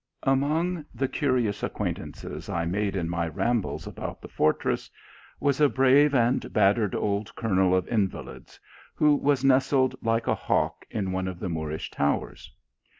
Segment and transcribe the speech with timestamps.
[0.23, 4.89] AMONG the curious acquaintances I have made |n my rambles about the fortress,
[5.39, 8.59] is a brave and bat tered old Colonel of Invalids,
[8.95, 12.51] who is nestled like a hawk in one of the Moorish towers.